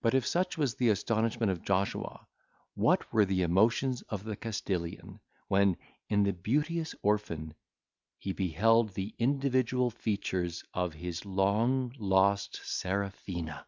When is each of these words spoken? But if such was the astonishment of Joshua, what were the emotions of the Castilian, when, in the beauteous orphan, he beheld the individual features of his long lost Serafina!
But 0.00 0.14
if 0.14 0.24
such 0.24 0.56
was 0.56 0.76
the 0.76 0.90
astonishment 0.90 1.50
of 1.50 1.64
Joshua, 1.64 2.28
what 2.74 3.12
were 3.12 3.24
the 3.24 3.42
emotions 3.42 4.00
of 4.02 4.22
the 4.22 4.36
Castilian, 4.36 5.18
when, 5.48 5.76
in 6.08 6.22
the 6.22 6.32
beauteous 6.32 6.94
orphan, 7.02 7.52
he 8.16 8.32
beheld 8.32 8.90
the 8.94 9.16
individual 9.18 9.90
features 9.90 10.62
of 10.72 10.94
his 10.94 11.24
long 11.24 11.92
lost 11.98 12.60
Serafina! 12.64 13.66